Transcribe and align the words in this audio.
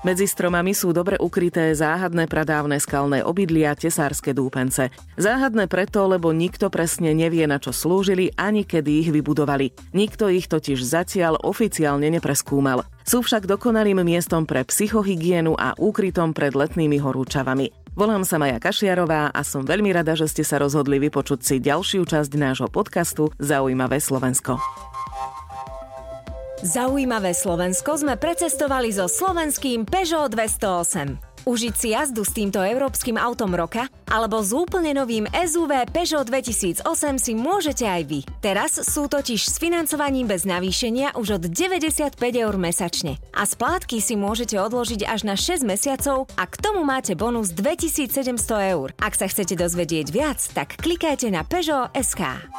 Medzi 0.00 0.24
stromami 0.24 0.72
sú 0.72 0.96
dobre 0.96 1.20
ukryté 1.20 1.76
záhadné 1.76 2.24
pradávne 2.24 2.80
skalné 2.80 3.20
obydlia 3.20 3.76
tesárske 3.76 4.32
dúpence. 4.32 4.88
Záhadné 5.20 5.68
preto, 5.68 6.08
lebo 6.08 6.32
nikto 6.32 6.72
presne 6.72 7.12
nevie, 7.12 7.44
na 7.44 7.60
čo 7.60 7.68
slúžili 7.68 8.32
ani 8.32 8.64
kedy 8.64 9.04
ich 9.04 9.08
vybudovali. 9.12 9.76
Nikto 9.92 10.32
ich 10.32 10.48
totiž 10.48 10.80
zatiaľ 10.80 11.36
oficiálne 11.44 12.08
nepreskúmal. 12.16 12.88
Sú 13.04 13.20
však 13.20 13.44
dokonalým 13.44 14.00
miestom 14.00 14.48
pre 14.48 14.64
psychohygienu 14.64 15.52
a 15.52 15.76
úkrytom 15.76 16.32
pred 16.32 16.56
letnými 16.56 16.96
horúčavami. 16.96 17.68
Volám 17.92 18.24
sa 18.24 18.40
Maja 18.40 18.56
Kašiarová 18.56 19.28
a 19.36 19.40
som 19.44 19.68
veľmi 19.68 19.92
rada, 19.92 20.16
že 20.16 20.32
ste 20.32 20.48
sa 20.48 20.56
rozhodli 20.56 20.96
vypočuť 20.96 21.44
si 21.44 21.56
ďalšiu 21.60 22.08
časť 22.08 22.32
nášho 22.40 22.72
podcastu 22.72 23.28
Zaujímavé 23.36 24.00
Slovensko. 24.00 24.56
Zaujímavé 26.60 27.32
Slovensko 27.32 28.04
sme 28.04 28.20
precestovali 28.20 28.92
so 28.92 29.08
slovenským 29.08 29.88
Peugeot 29.88 30.28
208. 30.28 31.48
Užiť 31.48 31.72
si 31.72 31.96
jazdu 31.96 32.20
s 32.20 32.36
týmto 32.36 32.60
európskym 32.60 33.16
autom 33.16 33.56
roka 33.56 33.88
alebo 34.12 34.44
s 34.44 34.52
úplne 34.52 34.92
novým 34.92 35.24
SUV 35.32 35.88
Peugeot 35.88 36.28
2008 36.28 36.84
si 37.16 37.32
môžete 37.32 37.88
aj 37.88 38.02
vy. 38.04 38.20
Teraz 38.44 38.76
sú 38.76 39.08
totiž 39.08 39.40
s 39.40 39.56
financovaním 39.56 40.28
bez 40.28 40.44
navýšenia 40.44 41.16
už 41.16 41.40
od 41.40 41.48
95 41.48 42.20
eur 42.20 42.54
mesačne. 42.60 43.16
A 43.32 43.48
splátky 43.48 44.04
si 44.04 44.20
môžete 44.20 44.60
odložiť 44.60 45.08
až 45.08 45.24
na 45.24 45.40
6 45.40 45.64
mesiacov 45.64 46.28
a 46.36 46.44
k 46.44 46.60
tomu 46.60 46.84
máte 46.84 47.16
bonus 47.16 47.56
2700 47.56 48.36
eur. 48.76 48.92
Ak 49.00 49.16
sa 49.16 49.32
chcete 49.32 49.56
dozvedieť 49.56 50.12
viac, 50.12 50.44
tak 50.52 50.76
klikajte 50.76 51.32
na 51.32 51.40
Peugeot 51.40 51.88
SK. 51.96 52.52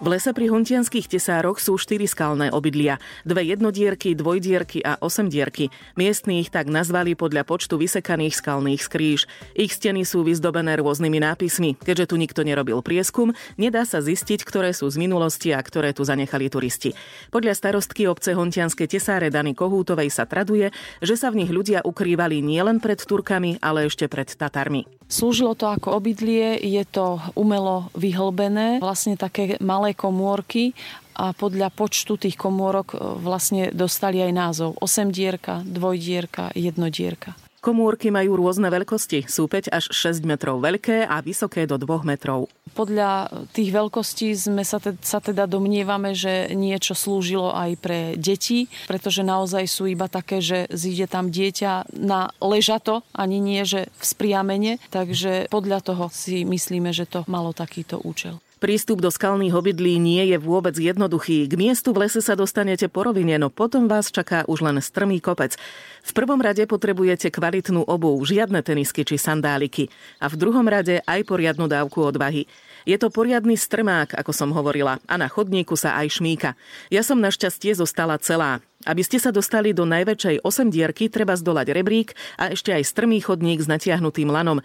V 0.00 0.08
lese 0.08 0.32
pri 0.32 0.48
Huntianských 0.48 1.12
tesároch 1.12 1.60
sú 1.60 1.76
štyri 1.76 2.08
skalné 2.08 2.48
obydlia. 2.48 2.96
Dve 3.28 3.44
jednodierky, 3.44 4.16
dvojdierky 4.16 4.80
a 4.80 4.96
osemdierky. 4.96 5.68
Miestní 5.92 6.40
ich 6.40 6.48
tak 6.48 6.72
nazvali 6.72 7.12
podľa 7.12 7.44
počtu 7.44 7.76
vysekaných 7.76 8.32
skalných 8.32 8.80
skríž. 8.80 9.28
Ich 9.52 9.76
steny 9.76 10.08
sú 10.08 10.24
vyzdobené 10.24 10.80
rôznymi 10.80 11.20
nápismi. 11.20 11.76
Keďže 11.84 12.08
tu 12.08 12.16
nikto 12.16 12.40
nerobil 12.40 12.80
prieskum, 12.80 13.36
nedá 13.60 13.84
sa 13.84 14.00
zistiť, 14.00 14.40
ktoré 14.40 14.72
sú 14.72 14.88
z 14.88 14.96
minulosti 14.96 15.52
a 15.52 15.60
ktoré 15.60 15.92
tu 15.92 16.00
zanechali 16.00 16.48
turisti. 16.48 16.96
Podľa 17.28 17.52
starostky 17.52 18.08
obce 18.08 18.32
Hontianske 18.32 18.88
tesáre 18.88 19.28
Dany 19.28 19.52
Kohútovej 19.52 20.08
sa 20.08 20.24
traduje, 20.24 20.72
že 21.04 21.12
sa 21.12 21.28
v 21.28 21.44
nich 21.44 21.52
ľudia 21.52 21.84
ukrývali 21.84 22.40
nielen 22.40 22.80
pred 22.80 23.04
Turkami, 23.04 23.60
ale 23.60 23.84
ešte 23.92 24.08
pred 24.08 24.32
Tatarmi. 24.32 24.88
Slúžilo 25.10 25.58
to 25.58 25.66
ako 25.66 25.98
obydlie, 25.98 26.54
je 26.62 26.86
to 26.86 27.18
umelo 27.34 27.90
vyhlbené, 27.98 28.78
vlastne 28.78 29.18
také 29.18 29.58
malé 29.58 29.89
komórky 29.94 30.72
a 31.20 31.36
podľa 31.36 31.68
počtu 31.68 32.16
tých 32.16 32.40
komórok 32.40 32.94
e, 32.94 32.96
vlastne 33.20 33.68
dostali 33.74 34.24
aj 34.24 34.32
názov. 34.32 34.70
Osemdierka, 34.80 35.60
dvojdierka, 35.68 36.56
jednodierka. 36.56 37.36
Komórky 37.60 38.08
majú 38.08 38.40
rôzne 38.40 38.72
veľkosti. 38.72 39.28
Sú 39.28 39.44
5 39.44 39.68
až 39.68 39.84
6 39.92 40.24
metrov 40.24 40.64
veľké 40.64 41.04
a 41.04 41.20
vysoké 41.20 41.68
do 41.68 41.76
2 41.76 42.08
metrov. 42.08 42.48
Podľa 42.72 43.28
tých 43.52 43.68
veľkostí 43.68 44.32
sme 44.32 44.64
sa, 44.64 44.80
te, 44.80 44.96
sa 45.04 45.20
teda 45.20 45.44
domnievame, 45.44 46.16
že 46.16 46.48
niečo 46.56 46.96
slúžilo 46.96 47.52
aj 47.52 47.70
pre 47.76 48.00
deti, 48.16 48.72
pretože 48.88 49.20
naozaj 49.20 49.68
sú 49.68 49.84
iba 49.92 50.08
také, 50.08 50.40
že 50.40 50.72
zíde 50.72 51.04
tam 51.04 51.28
dieťa 51.28 51.92
na 52.00 52.32
ležato, 52.40 53.04
ani 53.12 53.44
nie, 53.44 53.60
že 53.68 53.92
v 53.92 54.04
spriamene. 54.08 54.72
Takže 54.88 55.52
podľa 55.52 55.84
toho 55.84 56.08
si 56.08 56.48
myslíme, 56.48 56.96
že 56.96 57.04
to 57.04 57.28
malo 57.28 57.52
takýto 57.52 58.00
účel. 58.00 58.40
Prístup 58.60 59.00
do 59.00 59.08
skalných 59.08 59.56
obydlí 59.56 59.96
nie 59.96 60.20
je 60.28 60.36
vôbec 60.36 60.76
jednoduchý. 60.76 61.48
K 61.48 61.56
miestu 61.56 61.96
v 61.96 62.04
lese 62.04 62.20
sa 62.20 62.36
dostanete 62.36 62.92
po 62.92 63.08
rovine, 63.08 63.40
no 63.40 63.48
potom 63.48 63.88
vás 63.88 64.12
čaká 64.12 64.44
už 64.44 64.60
len 64.60 64.76
strmý 64.84 65.16
kopec. 65.16 65.56
V 66.04 66.12
prvom 66.12 66.36
rade 66.36 66.68
potrebujete 66.68 67.32
kvalitnú 67.32 67.88
obu, 67.88 68.12
žiadne 68.20 68.60
tenisky 68.60 69.00
či 69.08 69.16
sandáliky. 69.16 69.88
A 70.20 70.28
v 70.28 70.36
druhom 70.36 70.68
rade 70.68 71.00
aj 71.08 71.24
poriadnu 71.24 71.72
dávku 71.72 72.04
odvahy. 72.04 72.44
Je 72.84 73.00
to 73.00 73.08
poriadny 73.08 73.56
strmák, 73.56 74.12
ako 74.12 74.36
som 74.36 74.52
hovorila, 74.52 75.00
a 75.08 75.16
na 75.16 75.32
chodníku 75.32 75.72
sa 75.72 75.96
aj 75.96 76.20
šmíka. 76.20 76.52
Ja 76.92 77.00
som 77.00 77.16
našťastie 77.16 77.72
zostala 77.72 78.20
celá. 78.20 78.60
Aby 78.84 79.08
ste 79.08 79.16
sa 79.16 79.32
dostali 79.32 79.72
do 79.72 79.88
najväčšej 79.88 80.44
osemdierky, 80.44 81.08
treba 81.08 81.32
zdolať 81.32 81.72
rebrík 81.72 82.12
a 82.36 82.52
ešte 82.52 82.76
aj 82.76 82.84
strmý 82.84 83.24
chodník 83.24 83.64
s 83.64 83.72
natiahnutým 83.72 84.28
lanom. 84.28 84.60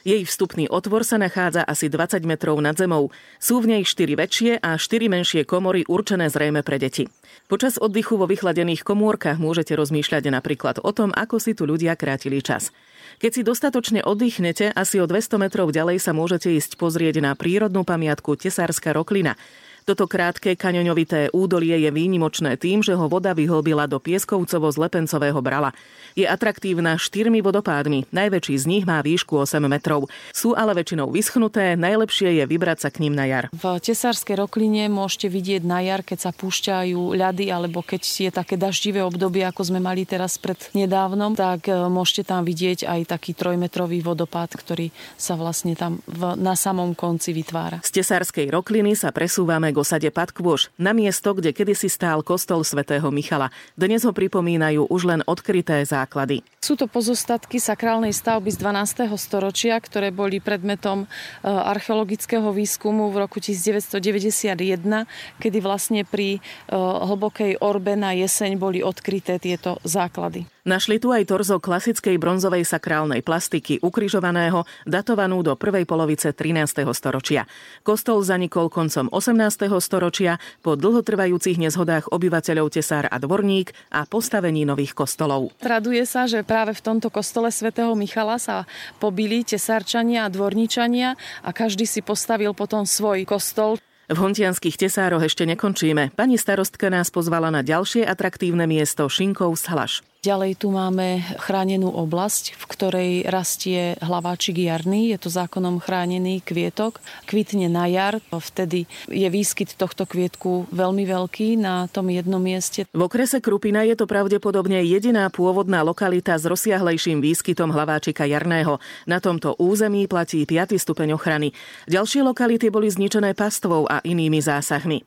Jej 0.00 0.24
vstupný 0.24 0.64
otvor 0.72 1.04
sa 1.04 1.20
nachádza 1.20 1.60
asi 1.60 1.92
20 1.92 2.24
metrov 2.24 2.56
nad 2.64 2.72
zemou. 2.72 3.12
Sú 3.36 3.60
v 3.60 3.76
nej 3.76 3.82
4 3.84 4.16
väčšie 4.16 4.52
a 4.64 4.80
4 4.80 5.12
menšie 5.12 5.42
komory 5.44 5.84
určené 5.84 6.32
zrejme 6.32 6.64
pre 6.64 6.80
deti. 6.80 7.04
Počas 7.52 7.76
oddychu 7.76 8.16
vo 8.16 8.24
vychladených 8.24 8.80
komórkach 8.80 9.36
môžete 9.36 9.76
rozmýšľať 9.76 10.32
napríklad 10.32 10.80
o 10.80 10.90
tom, 10.96 11.12
ako 11.12 11.36
si 11.36 11.52
tu 11.52 11.68
ľudia 11.68 11.92
krátili 12.00 12.40
čas. 12.40 12.72
Keď 13.20 13.30
si 13.36 13.42
dostatočne 13.44 14.00
oddychnete, 14.00 14.72
asi 14.72 14.96
o 14.96 15.06
200 15.06 15.36
metrov 15.36 15.68
ďalej 15.68 16.00
sa 16.00 16.16
môžete 16.16 16.48
ísť 16.56 16.80
pozrieť 16.80 17.20
na 17.20 17.36
prírodnú 17.36 17.84
pamiatku 17.84 18.40
Tesárska 18.40 18.96
roklina– 18.96 19.36
toto 19.88 20.04
krátke 20.04 20.54
kaňoňovité 20.54 21.32
údolie 21.32 21.76
je 21.80 21.90
výnimočné 21.90 22.56
tým, 22.60 22.84
že 22.84 22.92
ho 22.94 23.06
voda 23.08 23.32
vyhlbila 23.32 23.88
do 23.88 23.98
pieskovcovo-zlepencového 23.98 25.40
brala. 25.40 25.72
Je 26.18 26.26
atraktívna 26.26 26.98
štyrmi 26.98 27.38
vodopádmi, 27.40 28.10
najväčší 28.10 28.54
z 28.58 28.64
nich 28.66 28.84
má 28.84 28.98
výšku 29.00 29.38
8 29.38 29.62
metrov. 29.70 30.10
Sú 30.34 30.58
ale 30.58 30.74
väčšinou 30.74 31.14
vyschnuté, 31.14 31.78
najlepšie 31.78 32.42
je 32.42 32.44
vybrať 32.44 32.78
sa 32.82 32.88
k 32.90 33.06
ním 33.06 33.14
na 33.14 33.24
jar. 33.30 33.46
V 33.54 33.78
Tesárskej 33.78 34.38
rokline 34.38 34.90
môžete 34.90 35.30
vidieť 35.30 35.62
na 35.62 35.80
jar, 35.80 36.02
keď 36.02 36.18
sa 36.28 36.30
púšťajú 36.34 37.14
ľady, 37.14 37.48
alebo 37.54 37.80
keď 37.80 38.02
je 38.02 38.30
také 38.30 38.58
daždivé 38.58 39.00
obdobie, 39.06 39.46
ako 39.46 39.70
sme 39.70 39.80
mali 39.80 40.02
teraz 40.04 40.36
pred 40.36 40.58
nedávnom, 40.74 41.38
tak 41.38 41.70
e, 41.70 41.74
môžete 41.86 42.28
tam 42.30 42.42
vidieť 42.42 42.86
aj 42.86 43.00
taký 43.10 43.32
trojmetrový 43.34 44.02
vodopád, 44.02 44.54
ktorý 44.58 44.90
sa 45.14 45.38
vlastne 45.38 45.78
tam 45.78 46.02
v, 46.10 46.34
na 46.36 46.58
samom 46.58 46.92
konci 46.94 47.30
vytvára. 47.30 47.82
Z 47.86 48.02
Tesárskej 48.02 48.50
rokliny 48.50 48.98
sa 48.98 49.14
presúvame 49.14 49.69
k 49.70 49.80
osade 49.80 50.08
Patkôž, 50.10 50.68
na 50.76 50.92
miesto, 50.92 51.32
kde 51.32 51.54
kedysi 51.54 51.88
stál 51.88 52.20
kostol 52.20 52.62
svätého 52.62 53.08
Michala. 53.08 53.54
Dnes 53.74 54.04
ho 54.04 54.12
pripomínajú 54.12 54.90
už 54.90 55.02
len 55.08 55.20
odkryté 55.26 55.82
základy. 55.86 56.42
Sú 56.60 56.76
to 56.76 56.90
pozostatky 56.90 57.56
sakrálnej 57.56 58.12
stavby 58.12 58.52
z 58.52 58.58
12. 58.60 59.08
storočia, 59.16 59.80
ktoré 59.80 60.12
boli 60.12 60.38
predmetom 60.38 61.04
e, 61.04 61.06
archeologického 61.48 62.52
výskumu 62.52 63.08
v 63.10 63.26
roku 63.26 63.40
1991, 63.40 65.08
kedy 65.40 65.58
vlastne 65.64 66.04
pri 66.04 66.36
e, 66.36 66.40
hlbokej 66.76 67.58
orbe 67.64 67.96
na 67.96 68.12
jeseň 68.12 68.60
boli 68.60 68.84
odkryté 68.84 69.40
tieto 69.40 69.80
základy. 69.82 70.44
Našli 70.60 71.00
tu 71.00 71.08
aj 71.08 71.24
torzo 71.24 71.56
klasickej 71.56 72.20
bronzovej 72.20 72.68
sakrálnej 72.68 73.24
plastiky 73.24 73.80
ukrižovaného, 73.80 74.68
datovanú 74.84 75.40
do 75.40 75.56
prvej 75.56 75.88
polovice 75.88 76.36
13. 76.36 76.84
storočia. 76.92 77.48
Kostol 77.80 78.20
zanikol 78.20 78.68
koncom 78.68 79.08
18. 79.08 79.40
storočia 79.80 80.36
po 80.60 80.76
dlhotrvajúcich 80.76 81.56
nezhodách 81.56 82.12
obyvateľov 82.12 82.76
Tesár 82.76 83.08
a 83.08 83.16
Dvorník 83.16 83.72
a 83.88 84.04
postavení 84.04 84.68
nových 84.68 84.92
kostolov. 84.92 85.48
Traduje 85.64 86.04
sa, 86.04 86.28
že 86.28 86.44
práve 86.44 86.76
v 86.76 86.84
tomto 86.84 87.08
kostole 87.08 87.48
svätého 87.48 87.96
Michala 87.96 88.36
sa 88.36 88.68
pobili 89.00 89.40
tesárčania 89.40 90.28
a 90.28 90.32
dvorníčania 90.32 91.16
a 91.40 91.50
každý 91.56 91.88
si 91.88 92.04
postavil 92.04 92.52
potom 92.52 92.84
svoj 92.84 93.24
kostol. 93.24 93.80
V 94.10 94.18
hontianských 94.18 94.76
tesároch 94.76 95.22
ešte 95.22 95.46
nekončíme. 95.46 96.12
Pani 96.18 96.36
starostka 96.36 96.90
nás 96.90 97.08
pozvala 97.08 97.48
na 97.48 97.62
ďalšie 97.62 98.02
atraktívne 98.02 98.66
miesto 98.66 99.06
Šinkov 99.06 99.54
z 99.56 99.70
Hlaš. 99.70 100.09
Ďalej 100.20 100.60
tu 100.60 100.68
máme 100.68 101.24
chránenú 101.40 101.88
oblasť, 101.96 102.52
v 102.52 102.64
ktorej 102.68 103.10
rastie 103.24 103.96
hlaváčik 104.04 104.60
jarný. 104.60 105.16
Je 105.16 105.18
to 105.18 105.32
zákonom 105.32 105.80
chránený 105.80 106.44
kvietok. 106.44 107.00
Kvitne 107.24 107.72
na 107.72 107.88
jar, 107.88 108.20
vtedy 108.28 108.84
je 109.08 109.24
výskyt 109.32 109.80
tohto 109.80 110.04
kvietku 110.04 110.68
veľmi 110.76 111.08
veľký 111.08 111.56
na 111.56 111.88
tom 111.88 112.12
jednom 112.12 112.36
mieste. 112.36 112.84
V 112.92 113.00
okrese 113.00 113.40
Krupina 113.40 113.80
je 113.88 113.96
to 113.96 114.04
pravdepodobne 114.04 114.84
jediná 114.84 115.24
pôvodná 115.32 115.80
lokalita 115.80 116.36
s 116.36 116.44
rozsiahlejším 116.44 117.24
výskytom 117.24 117.72
hlaváčika 117.72 118.28
jarného. 118.28 118.76
Na 119.08 119.24
tomto 119.24 119.56
území 119.56 120.04
platí 120.04 120.44
5. 120.44 120.76
stupeň 120.76 121.16
ochrany. 121.16 121.56
Ďalšie 121.88 122.20
lokality 122.28 122.68
boli 122.68 122.92
zničené 122.92 123.32
pastvou 123.32 123.88
a 123.88 124.04
inými 124.04 124.44
zásahmi. 124.44 125.00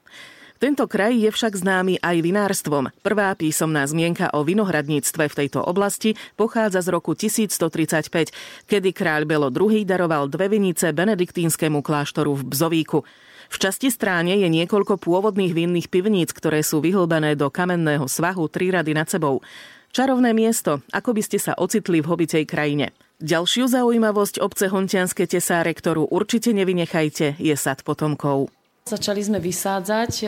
Tento 0.63 0.87
kraj 0.87 1.11
je 1.19 1.27
však 1.27 1.59
známy 1.59 1.99
aj 1.99 2.23
vinárstvom. 2.23 2.87
Prvá 3.03 3.35
písomná 3.35 3.83
zmienka 3.83 4.31
o 4.31 4.47
vinohradníctve 4.47 5.27
v 5.27 5.35
tejto 5.43 5.59
oblasti 5.59 6.15
pochádza 6.39 6.79
z 6.79 6.87
roku 6.87 7.11
1135, 7.19 8.31
kedy 8.71 8.89
kráľ 8.95 9.27
Belo 9.27 9.51
II 9.51 9.83
daroval 9.83 10.31
dve 10.31 10.47
vinice 10.47 10.95
benediktínskemu 10.95 11.83
kláštoru 11.83 12.39
v 12.39 12.47
Bzovíku. 12.47 13.03
V 13.51 13.57
časti 13.59 13.91
stráne 13.91 14.39
je 14.39 14.47
niekoľko 14.47 15.03
pôvodných 15.03 15.51
vinných 15.51 15.91
pivníc, 15.91 16.31
ktoré 16.31 16.63
sú 16.63 16.79
vyhlbené 16.79 17.35
do 17.35 17.51
kamenného 17.51 18.07
svahu 18.07 18.47
tri 18.47 18.71
rady 18.71 18.95
nad 18.95 19.11
sebou. 19.11 19.43
Čarovné 19.91 20.31
miesto, 20.31 20.79
ako 20.95 21.11
by 21.11 21.21
ste 21.27 21.43
sa 21.43 21.59
ocitli 21.59 21.99
v 21.99 22.07
hobitej 22.07 22.47
krajine. 22.47 22.95
Ďalšiu 23.19 23.67
zaujímavosť 23.67 24.39
obce 24.39 24.71
Hontianske 24.71 25.27
tesáre, 25.27 25.75
ktorú 25.75 26.07
určite 26.07 26.55
nevynechajte, 26.55 27.35
je 27.35 27.55
sad 27.59 27.83
potomkov. 27.83 28.47
Začali 28.83 29.23
sme 29.23 29.39
vysádzať 29.39 30.13
e, 30.21 30.25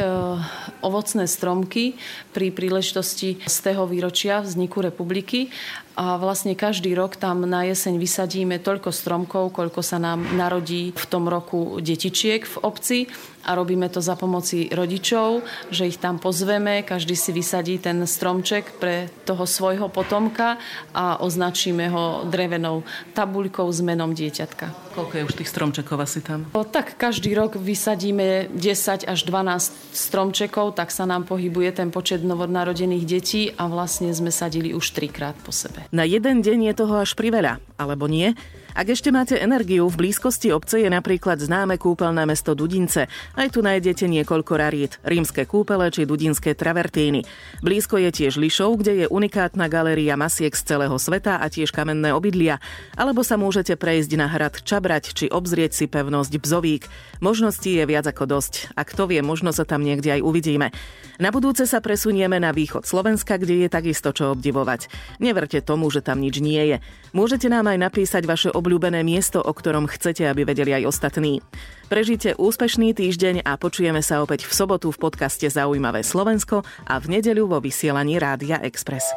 ovocné 0.79 1.27
stromky 1.27 1.99
pri 2.31 2.55
príležitosti 2.55 3.43
z 3.43 3.57
tého 3.59 3.83
výročia 3.83 4.39
vzniku 4.39 4.79
republiky 4.79 5.51
a 5.95 6.15
vlastne 6.15 6.55
každý 6.55 6.91
rok 6.95 7.19
tam 7.19 7.47
na 7.47 7.67
jeseň 7.67 7.99
vysadíme 7.99 8.59
toľko 8.59 8.95
stromkov, 8.95 9.55
koľko 9.55 9.79
sa 9.79 9.99
nám 9.99 10.23
narodí 10.39 10.95
v 10.95 11.05
tom 11.07 11.31
roku 11.31 11.83
detičiek 11.83 12.47
v 12.47 12.55
obci 12.63 12.99
a 13.47 13.55
robíme 13.55 13.87
to 13.87 14.03
za 14.03 14.19
pomoci 14.19 14.67
rodičov, 14.73 15.45
že 15.71 15.87
ich 15.87 16.01
tam 16.01 16.19
pozveme, 16.19 16.83
každý 16.83 17.15
si 17.15 17.31
vysadí 17.31 17.79
ten 17.79 18.03
stromček 18.03 18.75
pre 18.81 19.07
toho 19.23 19.47
svojho 19.47 19.87
potomka 19.87 20.57
a 20.91 21.21
označíme 21.23 21.87
ho 21.93 22.27
drevenou 22.27 22.83
tabuľkou 23.15 23.69
s 23.71 23.79
menom 23.85 24.11
dieťatka. 24.11 24.97
Koľko 24.97 25.13
je 25.15 25.23
už 25.27 25.33
tých 25.37 25.51
stromčekov 25.51 25.97
asi 26.01 26.19
tam? 26.25 26.49
O, 26.51 26.65
tak 26.65 26.97
každý 26.97 27.37
rok 27.37 27.55
vysadíme 27.55 28.44
10 28.51 29.07
až 29.07 29.19
12 29.25 29.95
stromčekov, 29.95 30.75
tak 30.77 30.91
sa 30.91 31.07
nám 31.07 31.25
pohybuje 31.25 31.81
ten 31.81 31.89
počet 31.89 32.21
novonarodených 32.21 33.05
detí 33.05 33.49
a 33.55 33.69
vlastne 33.69 34.11
sme 34.11 34.29
sadili 34.29 34.75
už 34.75 34.93
trikrát 34.93 35.37
po 35.41 35.53
sebe. 35.53 35.87
Na 35.89 36.03
jeden 36.05 36.43
deň 36.43 36.71
je 36.71 36.73
toho 36.75 37.01
až 37.01 37.17
priveľa, 37.17 37.61
alebo 37.79 38.05
nie? 38.05 38.37
Ak 38.75 38.91
ešte 38.91 39.07
máte 39.07 39.39
energiu, 39.39 39.87
v 39.87 40.03
blízkosti 40.03 40.51
obce 40.51 40.83
je 40.83 40.91
napríklad 40.91 41.39
známe 41.39 41.79
kúpeľné 41.79 42.27
mesto 42.27 42.51
Dudince. 42.51 43.07
Aj 43.31 43.47
tu 43.47 43.63
nájdete 43.63 44.03
niekoľko 44.03 44.51
rarít, 44.59 44.99
rímske 45.07 45.47
kúpele 45.47 45.87
či 45.95 46.03
dudinské 46.03 46.51
travertíny. 46.59 47.23
Blízko 47.63 48.03
je 48.03 48.11
tiež 48.11 48.35
Lišov, 48.35 48.83
kde 48.83 48.93
je 48.99 49.05
unikátna 49.07 49.71
galéria 49.71 50.19
masiek 50.19 50.51
z 50.51 50.75
celého 50.75 50.99
sveta 50.99 51.39
a 51.39 51.47
tiež 51.47 51.71
kamenné 51.71 52.11
obydlia. 52.11 52.59
Alebo 52.99 53.23
sa 53.23 53.39
môžete 53.39 53.79
prejsť 53.79 54.11
na 54.19 54.27
hrad 54.27 54.59
Čabrať 54.59 55.15
či 55.15 55.25
obzrieť 55.31 55.71
si 55.71 55.87
pevnosť 55.87 56.35
Bzovík. 56.35 56.91
Možností 57.23 57.79
je 57.79 57.87
viac 57.87 58.03
ako 58.11 58.27
dosť. 58.27 58.75
A 58.75 58.83
kto 58.83 59.07
vie, 59.07 59.23
možno 59.23 59.55
sa 59.55 59.63
tam 59.63 59.87
niekde 59.87 60.19
aj 60.19 60.21
uvidíme. 60.21 60.75
Na 61.15 61.31
budúce 61.31 61.63
sa 61.63 61.79
presunieme 61.79 62.43
na 62.43 62.51
východ 62.51 62.83
Slovenska, 62.83 63.39
kde 63.39 63.63
je 63.63 63.69
takisto 63.71 64.11
čo 64.11 64.35
obdivovať. 64.35 64.91
Neverte 65.23 65.63
tomu, 65.63 65.87
že 65.87 66.03
tam 66.03 66.19
nič 66.19 66.43
nie 66.43 66.75
je. 66.75 66.77
Môžete 67.15 67.47
nám 67.47 67.71
aj 67.71 67.79
napísať 67.79 68.27
vaše 68.27 68.51
obľúbené 68.65 69.05
miesto, 69.05 69.37
o 69.37 69.53
ktorom 69.53 69.85
chcete, 69.85 70.25
aby 70.25 70.41
vedeli 70.41 70.73
aj 70.73 70.89
ostatní. 70.89 71.45
Prežite 71.85 72.33
úspešný 72.33 72.97
týždeň 72.97 73.45
a 73.45 73.61
počujeme 73.61 74.01
sa 74.01 74.25
opäť 74.25 74.49
v 74.49 74.57
sobotu 74.57 74.89
v 74.89 74.97
podcaste 74.97 75.45
Zaujímavé 75.45 76.01
Slovensko 76.01 76.65
a 76.89 76.97
v 76.97 77.05
nedeľu 77.21 77.45
vo 77.45 77.57
vysielaní 77.61 78.17
Rádia 78.17 78.57
Express. 78.65 79.13